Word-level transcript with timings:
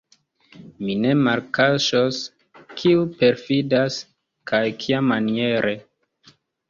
Mi 0.85 0.93
ne 1.01 1.09
malkaŝos, 1.25 2.21
kiu 2.81 3.05
perfidas, 3.19 3.99
kaj 4.53 4.63
kiamaniere. 4.85 5.77